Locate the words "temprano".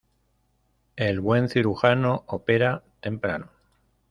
3.01-3.51